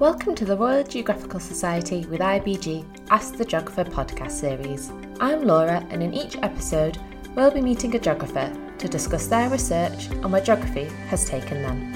[0.00, 4.90] Welcome to the Royal Geographical Society with IBG Ask the Geographer podcast series.
[5.20, 6.98] I'm Laura, and in each episode,
[7.36, 11.94] we'll be meeting a geographer to discuss their research and where geography has taken them.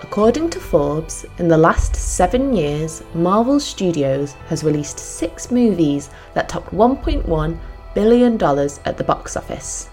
[0.00, 6.48] According to Forbes, in the last seven years, Marvel Studios has released six movies that
[6.48, 7.58] topped $1.1
[7.94, 9.90] billion at the box office.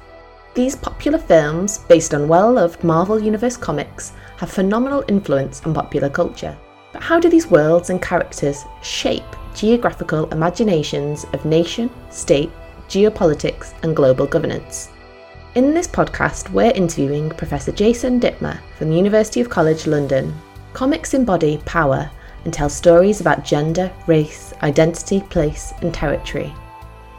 [0.55, 6.09] These popular films, based on well loved Marvel Universe comics, have phenomenal influence on popular
[6.09, 6.55] culture.
[6.93, 12.51] But how do these worlds and characters shape geographical imaginations of nation, state,
[12.87, 14.91] geopolitics, and global governance?
[15.55, 20.33] In this podcast, we're interviewing Professor Jason Dittmer from the University of College London.
[20.71, 22.09] Comics embody power
[22.45, 26.53] and tell stories about gender, race, identity, place, and territory.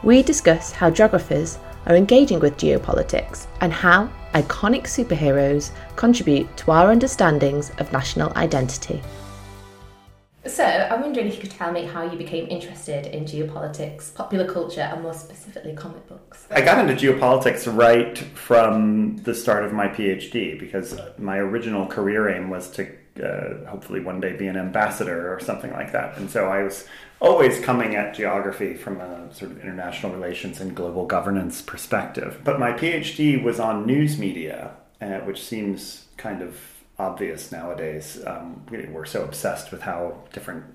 [0.01, 6.91] We discuss how geographers are engaging with geopolitics and how iconic superheroes contribute to our
[6.91, 9.01] understandings of national identity.
[10.45, 14.49] So, I'm wondering if you could tell me how you became interested in geopolitics, popular
[14.49, 16.47] culture, and more specifically comic books.
[16.49, 22.29] I got into geopolitics right from the start of my PhD because my original career
[22.29, 22.89] aim was to
[23.21, 26.17] uh, hopefully one day be an ambassador or something like that.
[26.17, 26.87] And so I was
[27.19, 32.41] always coming at geography from a sort of international relations and global governance perspective.
[32.43, 36.59] But my PhD was on news media, uh, which seems kind of
[36.99, 38.21] obvious nowadays.
[38.25, 40.65] Um, we're so obsessed with how different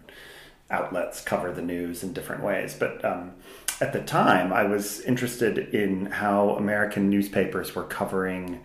[0.71, 2.75] outlets cover the news in different ways.
[2.79, 3.33] But um,
[3.81, 8.61] at the time, I was interested in how American newspapers were covering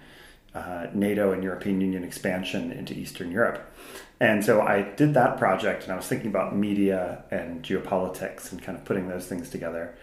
[0.57, 3.73] uh, NATO and European Union expansion into Eastern Europe.
[4.19, 8.61] And so I did that project and I was thinking about media and geopolitics and
[8.61, 9.95] kind of putting those things together.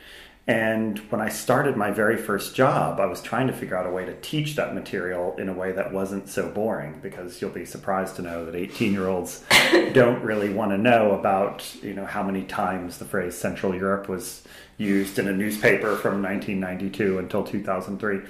[0.47, 3.91] And when I started my very first job, I was trying to figure out a
[3.91, 7.65] way to teach that material in a way that wasn't so boring because you'll be
[7.65, 9.43] surprised to know that 18 year olds
[9.95, 14.07] don't really want to know about, you know, how many times the phrase Central Europe
[14.07, 14.43] was
[14.77, 18.21] used in a newspaper from 1992 until 2003.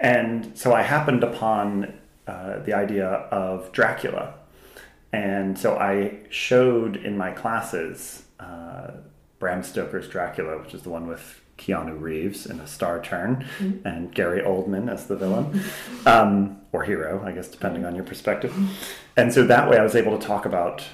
[0.00, 1.94] And so I happened upon
[2.26, 4.34] uh, the idea of Dracula
[5.12, 8.92] and so I showed in my classes uh,
[9.38, 13.86] Bram Stoker's Dracula, which is the one with Keanu Reeves in a star turn, mm-hmm.
[13.86, 15.62] and Gary Oldman as the villain,
[16.06, 18.54] um, or hero, I guess, depending on your perspective.
[19.16, 20.84] And so that way I was able to talk about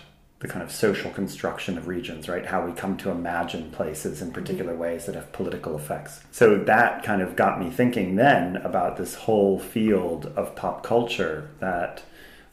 [0.41, 2.45] the kind of social construction of regions, right?
[2.45, 4.83] How we come to imagine places in particular mm-hmm.
[4.83, 6.21] ways that have political effects.
[6.31, 11.51] So that kind of got me thinking then about this whole field of pop culture
[11.61, 12.03] that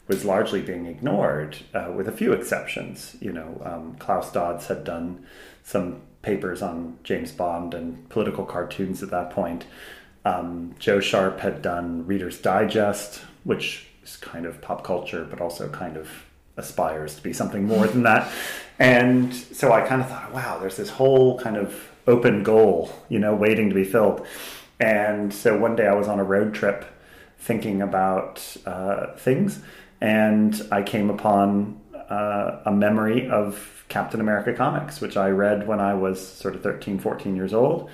[0.06, 3.16] was largely being ignored, uh, with a few exceptions.
[3.20, 5.26] You know, um, Klaus Dodds had done
[5.62, 9.66] some papers on James Bond and political cartoons at that point.
[10.24, 15.68] Um, Jo Sharp had done Reader's Digest, which is kind of pop culture, but also
[15.68, 16.08] kind of
[16.56, 18.32] aspires to be something more than that.
[18.78, 23.18] And so I kind of thought, wow, there's this whole kind of open goal, you
[23.18, 24.26] know, waiting to be filled.
[24.80, 26.84] And so one day I was on a road trip
[27.38, 29.60] thinking about uh, things
[30.00, 35.80] and I came upon uh, a memory of Captain America comics, which I read when
[35.80, 37.90] I was sort of 13, 14 years old.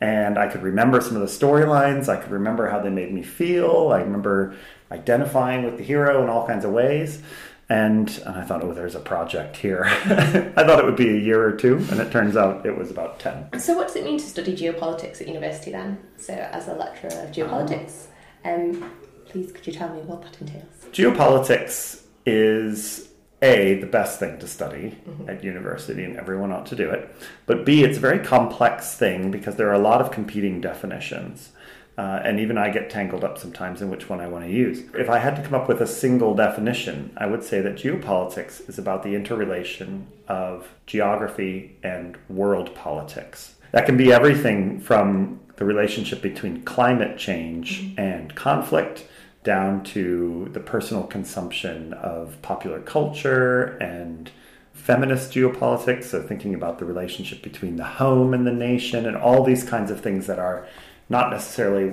[0.00, 2.08] And I could remember some of the storylines.
[2.08, 3.90] I could remember how they made me feel.
[3.92, 4.56] I remember
[4.90, 7.22] identifying with the hero in all kinds of ways.
[7.72, 9.84] And, and I thought, oh, there's a project here.
[9.86, 12.90] I thought it would be a year or two, and it turns out it was
[12.90, 13.58] about 10.
[13.58, 15.98] So, what does it mean to study geopolitics at university then?
[16.18, 18.08] So, as a lecturer of geopolitics,
[18.44, 18.90] um,
[19.24, 20.66] please could you tell me what that entails?
[20.92, 23.08] geopolitics is
[23.40, 25.28] a the best thing to study mm-hmm.
[25.28, 27.12] at university and everyone ought to do it
[27.46, 31.50] but b it's a very complex thing because there are a lot of competing definitions
[31.98, 34.82] uh, and even I get tangled up sometimes in which one I want to use.
[34.94, 38.68] If I had to come up with a single definition, I would say that geopolitics
[38.68, 43.56] is about the interrelation of geography and world politics.
[43.72, 48.00] That can be everything from the relationship between climate change mm-hmm.
[48.00, 49.06] and conflict
[49.44, 54.30] down to the personal consumption of popular culture and
[54.72, 59.44] feminist geopolitics, so thinking about the relationship between the home and the nation, and all
[59.44, 60.66] these kinds of things that are
[61.12, 61.92] not necessarily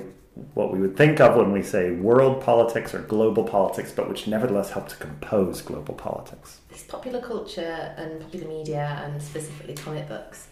[0.53, 4.25] what we would think of when we say world politics or global politics, but which
[4.27, 6.61] nevertheless help to compose global politics.
[6.69, 10.47] This popular culture and popular media, and specifically comic books,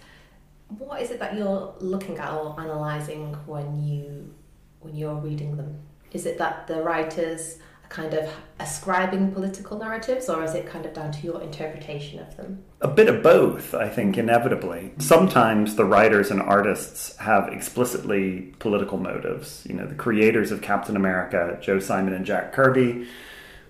[0.79, 4.33] what is it that you're looking at or analysing when you
[4.81, 5.79] when you're reading them?
[6.11, 8.29] Is it that the writers kind of
[8.59, 12.63] ascribing political narratives, or is it kind of down to your interpretation of them?
[12.81, 14.93] A bit of both, I think, inevitably.
[14.99, 19.65] Sometimes the writers and artists have explicitly political motives.
[19.69, 23.07] You know, the creators of Captain America, Joe Simon and Jack Kirby,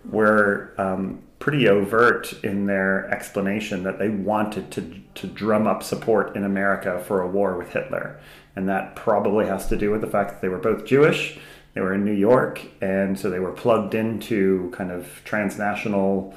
[0.10, 6.36] were um, pretty overt in their explanation that they wanted to, to drum up support
[6.36, 8.20] in America for a war with Hitler.
[8.56, 11.38] And that probably has to do with the fact that they were both Jewish,
[11.78, 16.34] they were in New York, and so they were plugged into kind of transnational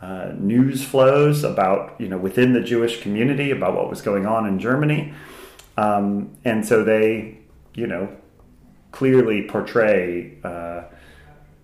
[0.00, 4.46] uh, news flows about, you know, within the Jewish community about what was going on
[4.46, 5.12] in Germany.
[5.76, 7.36] Um, and so they,
[7.74, 8.08] you know,
[8.90, 10.84] clearly portray uh,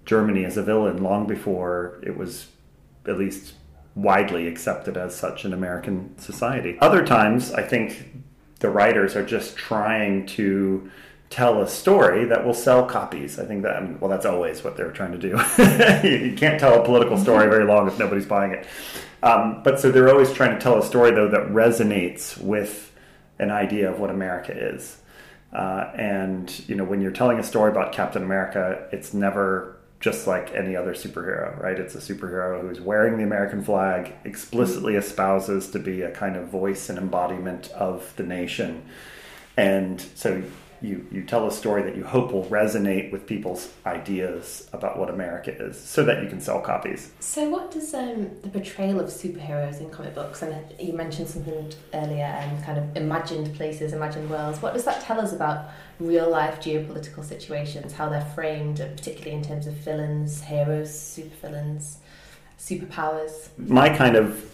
[0.04, 2.48] Germany as a villain long before it was
[3.06, 3.54] at least
[3.94, 6.76] widely accepted as such in American society.
[6.82, 8.22] Other times, I think
[8.58, 10.90] the writers are just trying to
[11.30, 13.38] tell a story that will sell copies.
[13.38, 15.28] I think that, well, that's always what they're trying to do.
[16.08, 18.66] you can't tell a political story very long if nobody's buying it.
[19.22, 22.92] Um, but so they're always trying to tell a story, though, that resonates with
[23.38, 24.98] an idea of what America is.
[25.52, 30.26] Uh, and, you know, when you're telling a story about Captain America, it's never just
[30.26, 31.78] like any other superhero, right?
[31.78, 36.48] It's a superhero who's wearing the American flag, explicitly espouses to be a kind of
[36.48, 38.84] voice and embodiment of the nation.
[39.56, 40.42] And so
[40.84, 45.08] you, you tell a story that you hope will resonate with people's ideas about what
[45.08, 47.10] America is so that you can sell copies.
[47.20, 51.72] So, what does um, the portrayal of superheroes in comic books, and you mentioned something
[51.94, 55.70] earlier, and um, kind of imagined places, imagined worlds, what does that tell us about
[55.98, 61.96] real life geopolitical situations, how they're framed, particularly in terms of villains, heroes, supervillains,
[62.58, 63.48] superpowers?
[63.56, 64.53] My kind of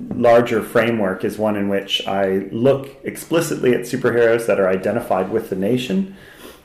[0.00, 5.50] larger framework is one in which I look explicitly at superheroes that are identified with
[5.50, 6.16] the nation,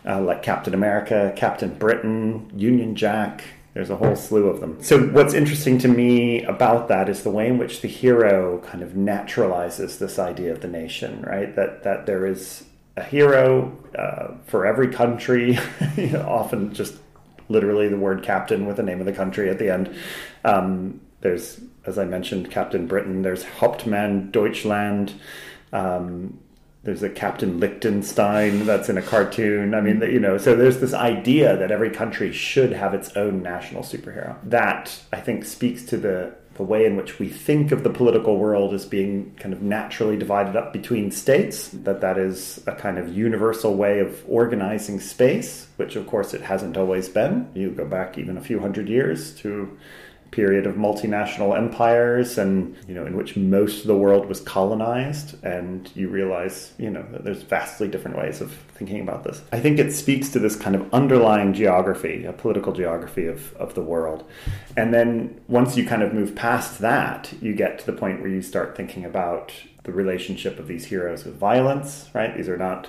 [0.06, 3.44] uh, like Captain America, Captain Britain, Union Jack.
[3.74, 4.84] There's a whole slew of them.
[4.84, 8.84] So, what's interesting to me about that is the way in which the hero kind
[8.84, 11.56] of naturalizes this idea of the nation, right?
[11.56, 12.66] That that there is
[12.98, 15.58] a hero uh, for every country,
[16.16, 16.96] often just
[17.48, 19.96] literally the word captain with the name of the country at the end.
[20.44, 23.22] Um, there's as I mentioned, Captain Britain.
[23.22, 25.14] There's Hauptmann Deutschland.
[25.74, 26.40] Um,
[26.84, 29.76] there's a Captain Liechtenstein that's in a cartoon.
[29.76, 33.44] I mean, you know, so there's this idea that every country should have its own
[33.44, 34.36] national superhero.
[34.44, 38.38] That I think speaks to the the way in which we think of the political
[38.38, 41.70] world as being kind of naturally divided up between states.
[41.70, 46.42] That that is a kind of universal way of organizing space, which of course it
[46.42, 47.50] hasn't always been.
[47.54, 49.78] You go back even a few hundred years to
[50.32, 55.36] period of multinational empires and you know in which most of the world was colonized
[55.44, 59.60] and you realize you know that there's vastly different ways of thinking about this i
[59.60, 63.82] think it speaks to this kind of underlying geography a political geography of, of the
[63.82, 64.24] world
[64.78, 68.30] and then once you kind of move past that you get to the point where
[68.30, 69.52] you start thinking about
[69.84, 72.88] the relationship of these heroes with violence right these are not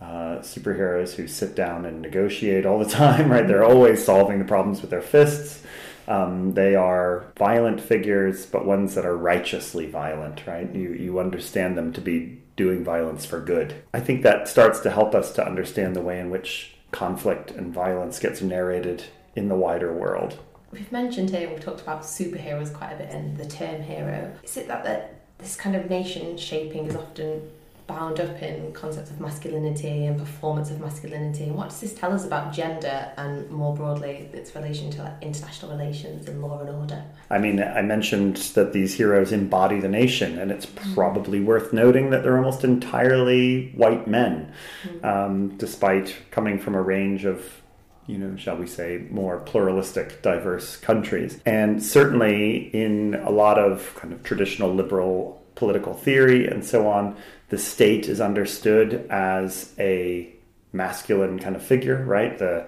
[0.00, 3.46] uh, superheroes who sit down and negotiate all the time, right?
[3.46, 5.62] They're always solving the problems with their fists.
[6.08, 10.72] Um, they are violent figures, but ones that are righteously violent, right?
[10.74, 13.82] You, you understand them to be doing violence for good.
[13.94, 17.72] I think that starts to help us to understand the way in which conflict and
[17.72, 19.04] violence gets narrated
[19.34, 20.38] in the wider world.
[20.70, 24.32] We've mentioned here, we've talked about superheroes quite a bit and the term hero.
[24.42, 27.50] Is it that, that this kind of nation shaping is often
[27.92, 31.44] bound up in concepts of masculinity and performance of masculinity.
[31.44, 35.22] And what does this tell us about gender and more broadly its relation to like,
[35.22, 37.04] international relations and law and order?
[37.30, 40.94] I mean, I mentioned that these heroes embody the nation, and it's mm.
[40.94, 44.52] probably worth noting that they're almost entirely white men,
[44.84, 45.04] mm.
[45.04, 47.62] um, despite coming from a range of
[48.06, 51.40] you know, shall we say, more pluralistic, diverse countries.
[51.46, 57.16] And certainly in a lot of kind of traditional liberal political theory and so on,
[57.48, 60.34] the state is understood as a
[60.72, 62.38] masculine kind of figure, right?
[62.38, 62.66] The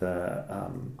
[0.00, 0.98] the um,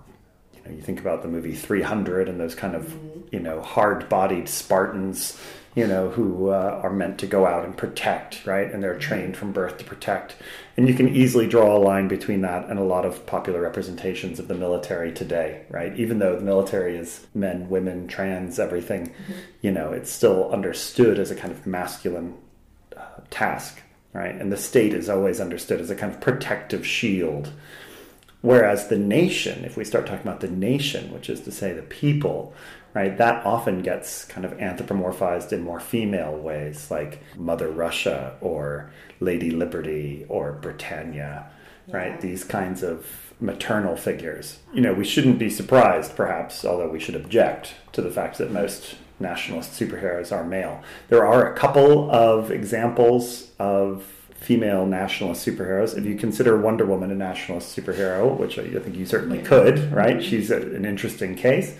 [0.68, 3.20] know you think about the movie 300 and those kind of mm-hmm.
[3.32, 5.40] you know hard-bodied Spartans,
[5.74, 8.70] you know who uh, are meant to go out and protect, right?
[8.70, 9.00] And they're mm-hmm.
[9.00, 10.36] trained from birth to protect.
[10.76, 14.38] And you can easily draw a line between that and a lot of popular representations
[14.38, 15.98] of the military today, right?
[15.98, 19.32] Even though the military is men, women, trans, everything, mm-hmm.
[19.60, 22.34] you know, it's still understood as a kind of masculine
[23.30, 23.82] task,
[24.12, 24.34] right?
[24.34, 27.52] And the state is always understood as a kind of protective shield.
[28.40, 31.82] Whereas the nation, if we start talking about the nation, which is to say the
[31.82, 32.54] people,
[32.94, 38.90] right, that often gets kind of anthropomorphized in more female ways, like Mother Russia or
[39.18, 41.50] Lady Liberty or Britannia,
[41.88, 41.96] yeah.
[41.96, 42.20] right?
[42.20, 43.06] These kinds of
[43.40, 44.58] maternal figures.
[44.72, 48.52] You know, we shouldn't be surprised, perhaps, although we should object to the fact that
[48.52, 50.82] most nationalist superheroes are male.
[51.08, 54.04] There are a couple of examples of
[54.38, 55.96] female nationalist superheroes.
[55.96, 60.22] If you consider Wonder Woman a nationalist superhero, which I, think you certainly could, right?
[60.22, 61.76] She's a, an interesting case.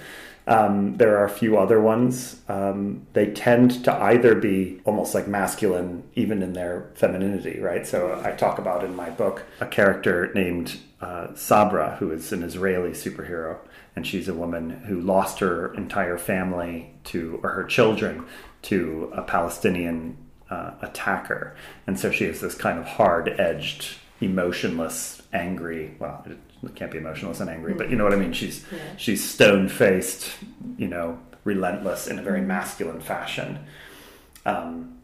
[0.49, 2.41] Um, there are a few other ones.
[2.49, 7.87] Um, they tend to either be almost like masculine, even in their femininity, right?
[7.87, 12.43] So I talk about in my book a character named uh, Sabra, who is an
[12.43, 13.59] Israeli superhero,
[13.95, 18.25] and she's a woman who lost her entire family to, or her children,
[18.62, 20.17] to a Palestinian
[20.50, 25.95] uh, attacker, and so she is this kind of hard-edged, emotionless, angry.
[25.99, 28.33] Well, it can't be emotionless and angry, but you know what I mean.
[28.33, 28.78] She's yeah.
[28.97, 30.31] she's stone faced,
[30.76, 33.59] you know, relentless in a very masculine fashion.
[34.45, 34.99] Um,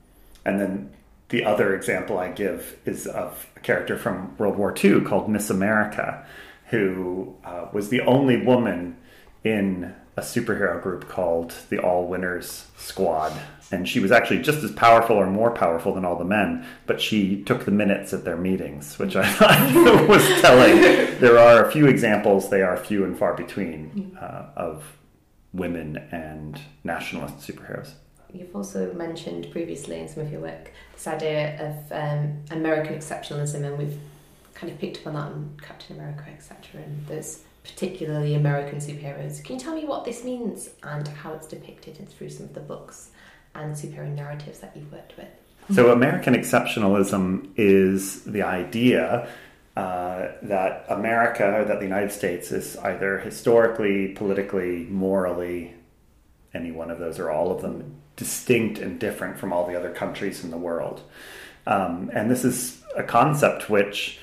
[0.45, 0.91] and then
[1.29, 5.51] the other example I give is of a character from World War II called Miss
[5.51, 6.27] America,
[6.67, 8.97] who uh, was the only woman
[9.43, 13.33] in a superhero group called the All Winners Squad
[13.71, 17.01] and she was actually just as powerful or more powerful than all the men but
[17.01, 20.81] she took the minutes at their meetings which i thought was telling
[21.21, 24.97] there are a few examples they are few and far between uh, of
[25.53, 27.93] women and nationalist superheroes
[28.35, 33.65] You've also mentioned previously in some of your work this idea of um, American exceptionalism,
[33.65, 33.99] and we've
[34.55, 36.83] kind of picked up on that in Captain America, etc.
[36.83, 39.43] And there's particularly American superheroes.
[39.43, 42.61] Can you tell me what this means and how it's depicted through some of the
[42.61, 43.11] books
[43.55, 45.29] and superhero narratives that you've worked with?
[45.75, 49.29] So, American exceptionalism is the idea
[49.77, 55.75] uh, that America, that the United States, is either historically, politically, morally,
[56.53, 59.91] any one of those or all of them, distinct and different from all the other
[59.91, 61.03] countries in the world.
[61.67, 64.19] Um, and this is a concept which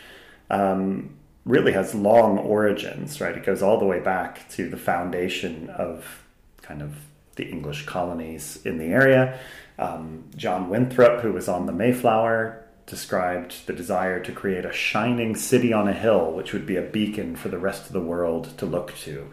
[0.50, 3.36] um, really has long origins, right?
[3.36, 6.24] It goes all the way back to the foundation of
[6.62, 6.96] kind of
[7.42, 9.40] the English colonies in the area.
[9.80, 15.36] Um, John Winthrop, who was on the Mayflower, described the desire to create a shining
[15.36, 18.56] city on a hill, which would be a beacon for the rest of the world
[18.60, 19.32] to look to.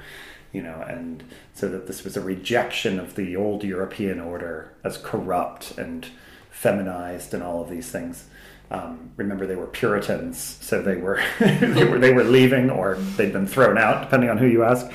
[0.53, 1.23] You know, and
[1.53, 6.07] so that this was a rejection of the old European order as corrupt and
[6.51, 8.25] feminized and all of these things.
[8.71, 13.35] Um, remember, they were Puritans, so they were they were they were leaving or they'd
[13.35, 14.87] been thrown out, depending on who you ask.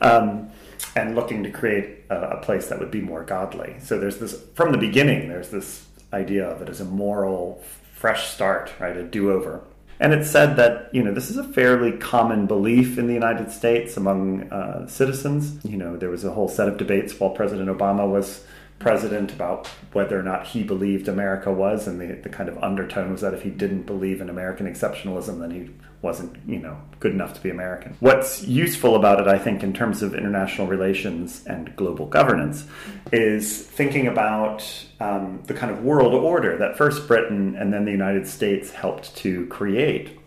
[0.00, 0.49] Um,
[0.96, 3.76] and looking to create a, a, place that would be more godly.
[3.80, 5.28] So there's this from the beginning.
[5.28, 7.62] There's this idea of it as a moral
[7.94, 8.96] fresh start, right?
[8.96, 9.62] A do-over.
[9.98, 13.50] And it's said that you know this is a fairly common belief in the United
[13.50, 15.62] States among uh, citizens.
[15.64, 18.42] You know there was a whole set of debates while President Obama was
[18.80, 23.12] president about whether or not he believed America was, and the, the kind of undertone
[23.12, 25.70] was that if he didn't believe in American exceptionalism, then he
[26.02, 27.94] wasn't, you know, good enough to be American.
[28.00, 32.66] What's useful about it, I think, in terms of international relations and global governance,
[33.12, 34.64] is thinking about
[34.98, 39.14] um, the kind of world order that first Britain and then the United States helped
[39.16, 40.18] to create,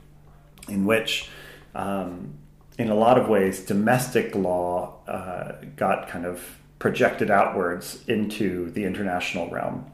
[0.70, 1.28] in which
[1.74, 2.36] um,
[2.78, 6.44] in a lot of ways, domestic law uh, got kind of
[6.84, 9.90] projected outwards into the international realm.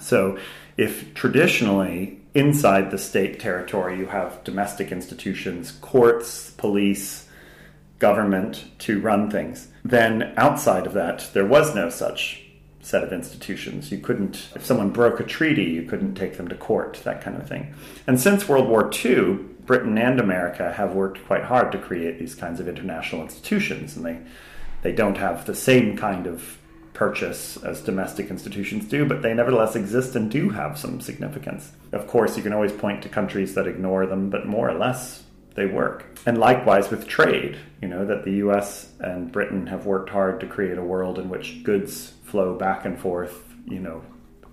[0.00, 0.38] So,
[0.76, 7.28] if traditionally inside the state territory you have domestic institutions, courts, police,
[8.00, 12.42] government to run things, then outside of that, there was no such
[12.80, 13.92] set of institutions.
[13.92, 17.36] You couldn't, if someone broke a treaty, you couldn't take them to court, that kind
[17.36, 17.72] of thing.
[18.08, 22.34] And since World War II, Britain and America have worked quite hard to create these
[22.34, 24.18] kinds of international institutions, and they
[24.82, 26.58] they don't have the same kind of
[26.94, 31.72] purchase as domestic institutions do, but they nevertheless exist and do have some significance.
[31.92, 35.22] Of course, you can always point to countries that ignore them, but more or less
[35.54, 36.18] they work.
[36.26, 40.46] And likewise with trade, you know, that the US and Britain have worked hard to
[40.46, 44.02] create a world in which goods flow back and forth, you know,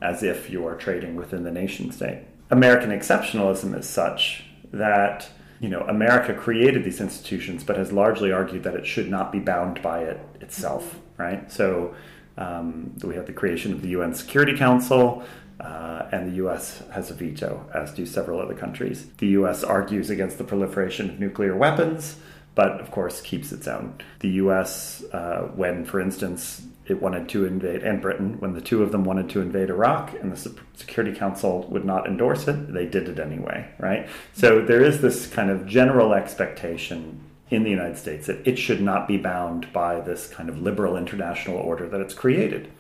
[0.02, 2.24] as if you are trading within the nation state.
[2.50, 5.30] American exceptionalism is such that
[5.60, 9.40] you know, America created these institutions, but has largely argued that it should not be
[9.40, 11.52] bound by it itself, right?
[11.52, 11.96] So
[12.38, 15.24] um, we have the creation of the UN Security Council,
[15.60, 19.08] uh, and the US has a veto, as do several other countries.
[19.18, 22.18] The US argues against the proliferation of nuclear weapons,
[22.54, 23.96] but of course keeps its own.
[24.20, 28.82] The US, uh, when, for instance, it wanted to invade, and Britain, when the two
[28.82, 30.38] of them wanted to invade Iraq and the
[30.76, 34.08] Security Council would not endorse it, they did it anyway, right?
[34.34, 38.82] So there is this kind of general expectation in the United States that it should
[38.82, 42.72] not be bound by this kind of liberal international order that it's created.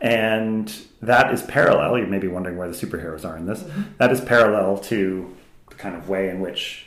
[0.00, 3.82] And that is parallel, you may be wondering where the superheroes are in this, mm-hmm.
[3.98, 5.34] that is parallel to
[5.70, 6.86] the kind of way in which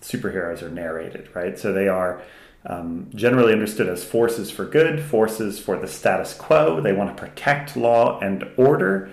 [0.00, 1.58] superheroes are narrated, right?
[1.58, 2.22] So they are
[2.66, 6.80] um, generally understood as forces for good, forces for the status quo.
[6.80, 9.10] They want to protect law and order.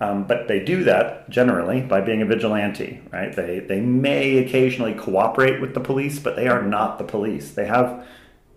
[0.00, 3.34] Um, but they do that generally by being a vigilante, right?
[3.34, 7.52] They, they may occasionally cooperate with the police, but they are not the police.
[7.52, 8.04] They have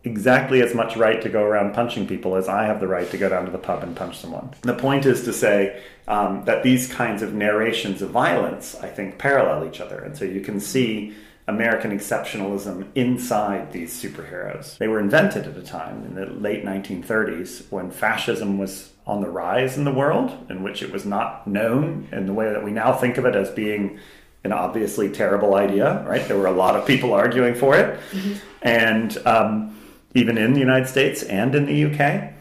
[0.04, 3.18] exactly as much right to go around punching people as I have the right to
[3.18, 4.52] go down to the pub and punch someone.
[4.62, 9.18] The point is to say um, that these kinds of narrations of violence, I think,
[9.18, 10.00] parallel each other.
[10.00, 11.14] And so you can see
[11.48, 14.78] American exceptionalism inside these superheroes.
[14.78, 19.30] They were invented at a time in the late 1930s when fascism was on the
[19.30, 22.72] rise in the world, in which it was not known in the way that we
[22.72, 23.98] now think of it as being
[24.44, 26.28] an obviously terrible idea, right?
[26.28, 27.98] There were a lot of people arguing for it.
[28.12, 28.34] Mm-hmm.
[28.62, 29.78] And um,
[30.18, 32.34] even in the United States and in the UK.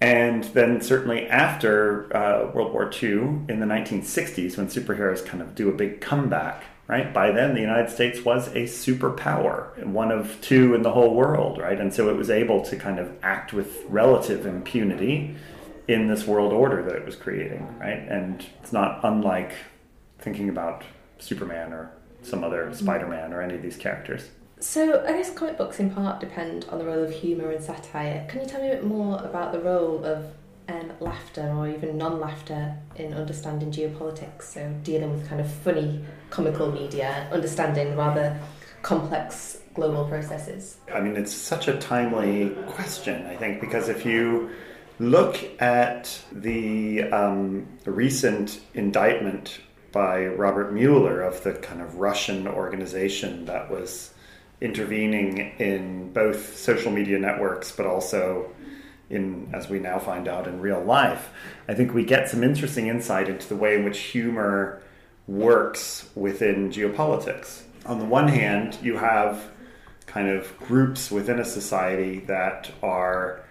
[0.00, 5.54] And then, certainly after uh, World War II in the 1960s, when superheroes kind of
[5.54, 7.12] do a big comeback, right?
[7.12, 11.58] By then, the United States was a superpower, one of two in the whole world,
[11.58, 11.80] right?
[11.80, 15.36] And so it was able to kind of act with relative impunity
[15.88, 17.98] in this world order that it was creating, right?
[18.08, 19.52] And it's not unlike
[20.18, 20.84] thinking about
[21.18, 21.90] Superman or
[22.22, 22.74] some other mm-hmm.
[22.74, 24.30] Spider Man or any of these characters.
[24.60, 28.26] So, I guess comic books in part depend on the role of humour and satire.
[28.30, 30.24] Can you tell me a bit more about the role of
[30.68, 34.42] um, laughter or even non laughter in understanding geopolitics?
[34.42, 38.38] So, dealing with kind of funny comical media, understanding rather
[38.82, 40.76] complex global processes?
[40.92, 44.50] I mean, it's such a timely question, I think, because if you
[44.98, 53.44] look at the, um, recent indictment by Robert Mueller of the kind of Russian organization
[53.46, 54.12] that was
[54.60, 58.50] intervening in both social media networks, but also
[59.14, 61.30] in, as we now find out, in real life,
[61.68, 64.82] I think we get some interesting insight into the way in which humor
[65.26, 67.62] works within geopolitics.
[67.86, 69.50] On the one hand, you have
[70.06, 73.44] kind of groups within a society that are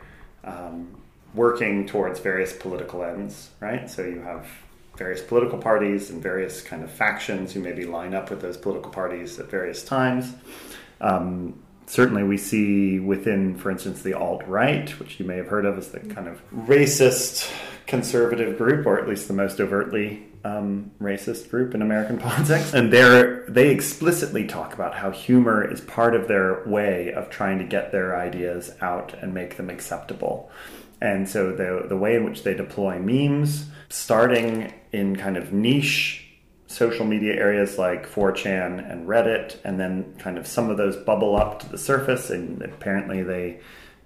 [0.44, 0.96] um,
[1.34, 3.90] working towards various political ends, right?
[3.90, 4.48] So you have
[4.98, 8.92] various political parties and various kind of factions who maybe line up with those political
[8.92, 10.34] parties at various times.
[11.02, 15.66] Um, certainly, we see within, for instance, the alt right, which you may have heard
[15.66, 17.52] of as the kind of racist
[17.86, 22.74] conservative group, or at least the most overtly um, racist group in American politics.
[22.74, 27.60] And they they explicitly talk about how humor is part of their way of trying
[27.60, 30.50] to get their ideas out and make them acceptable.
[31.02, 36.23] And so the the way in which they deploy memes, starting in kind of niche
[36.74, 41.36] social media areas like 4chan and Reddit, and then kind of some of those bubble
[41.36, 43.60] up to the surface, and apparently they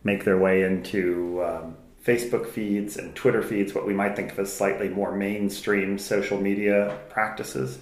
[0.04, 1.76] make their way into um,
[2.06, 6.40] Facebook feeds and Twitter feeds, what we might think of as slightly more mainstream social
[6.40, 7.80] media practices.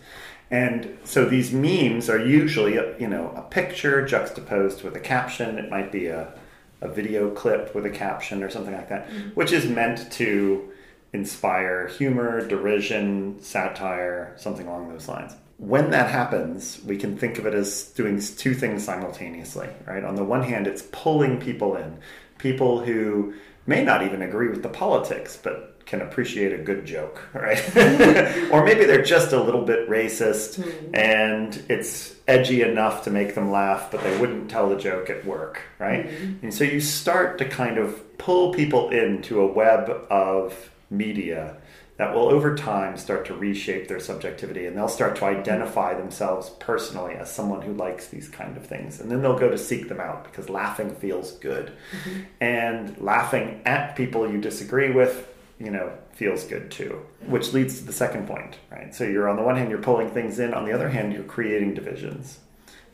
[0.51, 5.57] And so these memes are usually, a, you know, a picture juxtaposed with a caption.
[5.57, 6.33] It might be a,
[6.81, 9.29] a video clip with a caption or something like that, mm-hmm.
[9.29, 10.71] which is meant to
[11.15, 15.33] inspire humor, derision, satire, something along those lines.
[15.57, 20.03] When that happens, we can think of it as doing two things simultaneously, right?
[20.03, 21.97] On the one hand, it's pulling people in,
[22.37, 23.33] people who
[23.65, 27.59] may not even agree with the politics, but can appreciate a good joke, right?
[28.51, 30.95] or maybe they're just a little bit racist mm-hmm.
[30.95, 35.23] and it's edgy enough to make them laugh, but they wouldn't tell the joke at
[35.25, 36.07] work, right?
[36.07, 36.43] Mm-hmm.
[36.43, 41.57] And so you start to kind of pull people into a web of media
[41.97, 46.49] that will over time start to reshape their subjectivity and they'll start to identify themselves
[46.59, 48.99] personally as someone who likes these kind of things.
[48.99, 51.71] And then they'll go to seek them out because laughing feels good.
[52.05, 52.21] Mm-hmm.
[52.41, 57.85] and laughing at people you disagree with you know feels good too which leads to
[57.85, 58.93] the second point right?
[58.93, 60.53] So you're on the one hand you're pulling things in.
[60.53, 62.39] On the other hand you're creating divisions.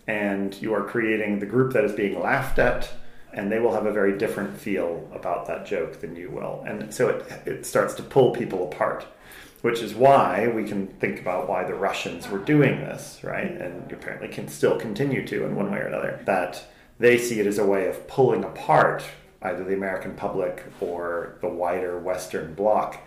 [0.08, 2.92] And you are creating the group that is being laughed at
[3.34, 6.64] and they will have a very different feel about that joke than you will.
[6.68, 9.06] And so it, it starts to pull people apart,
[9.62, 13.52] which is why we can think about why the Russians were doing this, right?
[13.52, 16.22] And apparently can still continue to in one way or another.
[16.26, 16.64] That
[17.00, 19.04] they see it as a way of pulling apart
[19.42, 23.00] either the American public or the wider Western bloc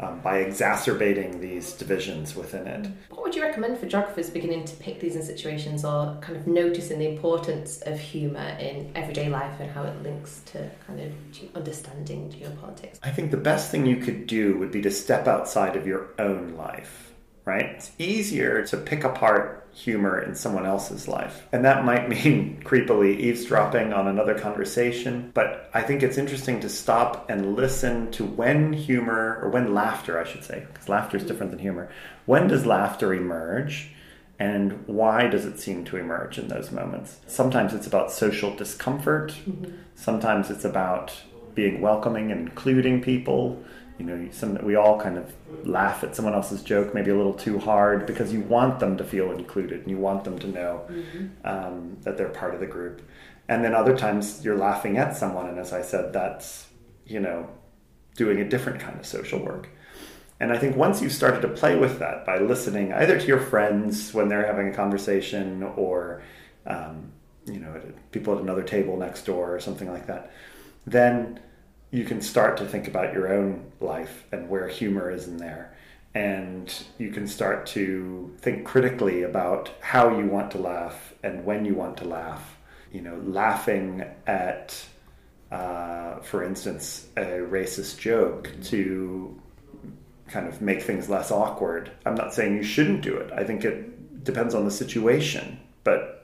[0.00, 2.88] um, by exacerbating these divisions within it.
[3.10, 6.46] What would you recommend for geographers beginning to pick these in situations or kind of
[6.46, 11.12] noticing the importance of humour in everyday life and how it links to kind of
[11.54, 12.98] understanding geopolitics?
[13.02, 16.10] I think the best thing you could do would be to step outside of your
[16.18, 17.12] own life,
[17.48, 17.64] right?
[17.64, 21.46] It's easier to pick apart humor in someone else's life.
[21.50, 26.68] And that might mean creepily eavesdropping on another conversation, but I think it's interesting to
[26.68, 31.24] stop and listen to when humor, or when laughter, I should say, because laughter is
[31.24, 31.90] different than humor.
[32.26, 33.92] When does laughter emerge?
[34.38, 37.18] And why does it seem to emerge in those moments?
[37.26, 39.32] Sometimes it's about social discomfort.
[39.32, 39.74] Mm-hmm.
[39.96, 41.12] Sometimes it's about
[41.54, 43.60] being welcoming and including people.
[43.98, 45.32] You know, some we all kind of
[45.66, 49.04] laugh at someone else's joke maybe a little too hard because you want them to
[49.04, 51.26] feel included and you want them to know mm-hmm.
[51.44, 53.02] um, that they're part of the group.
[53.48, 56.68] And then other times you're laughing at someone, and as I said, that's
[57.06, 57.48] you know
[58.16, 59.68] doing a different kind of social work.
[60.40, 63.40] And I think once you've started to play with that by listening either to your
[63.40, 66.22] friends when they're having a conversation or
[66.66, 67.10] um,
[67.46, 67.80] you know
[68.12, 70.30] people at another table next door or something like that,
[70.86, 71.40] then
[71.90, 75.74] you can start to think about your own life and where humor is in there.
[76.14, 81.64] And you can start to think critically about how you want to laugh and when
[81.64, 82.56] you want to laugh.
[82.92, 84.82] You know, laughing at,
[85.50, 89.40] uh, for instance, a racist joke to
[90.28, 91.90] kind of make things less awkward.
[92.04, 93.30] I'm not saying you shouldn't do it.
[93.32, 96.17] I think it depends on the situation, but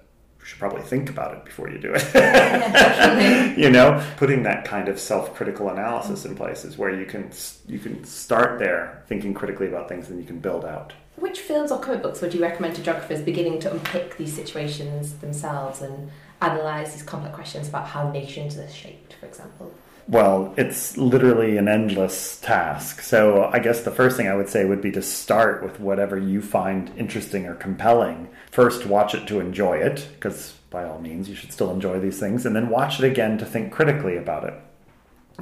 [0.45, 3.59] should probably think about it before you do it.
[3.59, 7.31] you know, putting that kind of self-critical analysis in place is where you can
[7.67, 10.93] you can start there, thinking critically about things, and you can build out.
[11.17, 15.15] Which films or comic books would you recommend to geographers beginning to unpick these situations
[15.15, 16.11] themselves and
[16.43, 19.73] analyze these complex questions about how nations are shaped, for example?
[20.07, 23.01] Well, it's literally an endless task.
[23.01, 26.19] So, I guess the first thing I would say would be to start with whatever
[26.19, 28.29] you find interesting or compelling.
[28.51, 32.21] First, watch it to enjoy it, because by all means, you should still enjoy these
[32.21, 34.55] things, and then watch it again to think critically about it,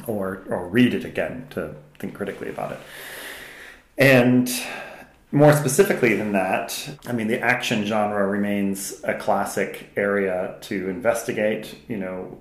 [0.07, 2.79] or, or read it again to think critically about it.
[3.99, 4.49] And
[5.33, 11.75] more specifically than that, I mean, the action genre remains a classic area to investigate.
[11.89, 12.39] You know,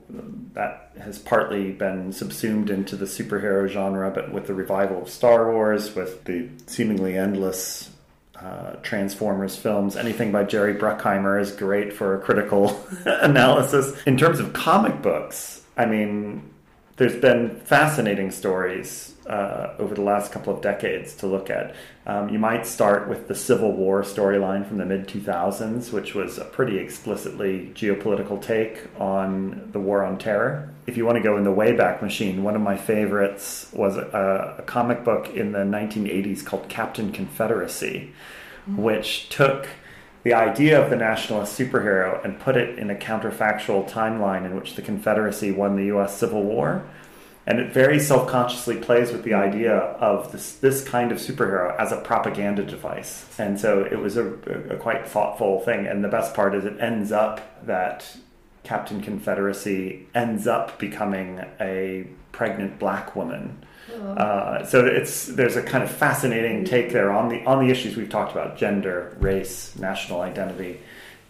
[0.53, 5.53] that has partly been subsumed into the superhero genre, but with the revival of Star
[5.53, 7.89] Wars, with the seemingly endless
[8.35, 13.95] uh, Transformers films, anything by Jerry Bruckheimer is great for a critical analysis.
[14.05, 16.50] In terms of comic books, I mean,
[16.97, 21.75] there's been fascinating stories uh, over the last couple of decades to look at.
[22.05, 26.37] Um, you might start with the Civil War storyline from the mid 2000s, which was
[26.37, 30.73] a pretty explicitly geopolitical take on the war on terror.
[30.87, 34.55] If you want to go in the Wayback Machine, one of my favorites was a,
[34.59, 38.11] a comic book in the 1980s called Captain Confederacy,
[38.63, 38.81] mm-hmm.
[38.81, 39.67] which took
[40.23, 44.75] the idea of the nationalist superhero and put it in a counterfactual timeline in which
[44.75, 46.83] the Confederacy won the US Civil War.
[47.47, 51.75] And it very self consciously plays with the idea of this, this kind of superhero
[51.79, 53.25] as a propaganda device.
[53.39, 54.27] And so it was a,
[54.69, 55.87] a quite thoughtful thing.
[55.87, 58.15] And the best part is it ends up that
[58.63, 65.83] Captain Confederacy ends up becoming a pregnant black woman uh, so it's there's a kind
[65.83, 70.21] of fascinating take there on the on the issues we've talked about: gender, race, national
[70.21, 70.79] identity,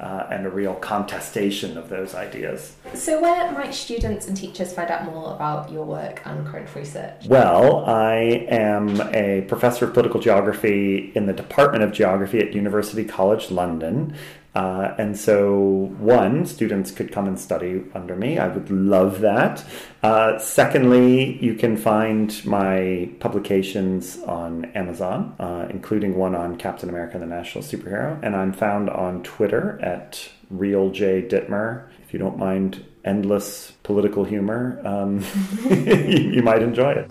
[0.01, 2.75] uh, and a real contestation of those ideas.
[2.95, 7.27] So, where might students and teachers find out more about your work and current research?
[7.27, 13.05] Well, I am a professor of political geography in the Department of Geography at University
[13.05, 14.15] College London.
[14.53, 18.37] Uh, and so, one, students could come and study under me.
[18.37, 19.63] I would love that.
[20.03, 27.17] Uh, secondly, you can find my publications on Amazon, uh, including one on Captain America,
[27.17, 28.19] the National Superhero.
[28.23, 31.87] And I'm found on Twitter at RealJDittmer.
[32.03, 35.23] If you don't mind endless political humor, um,
[35.69, 35.75] you,
[36.35, 37.09] you might enjoy it.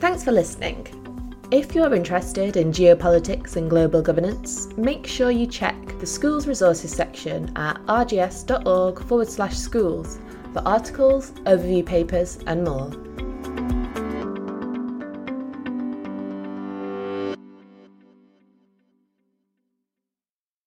[0.00, 0.95] Thanks for listening.
[1.52, 6.92] If you're interested in geopolitics and global governance, make sure you check the Schools Resources
[6.92, 10.18] section at rgs.org forward slash schools
[10.52, 12.90] for articles, overview papers, and more.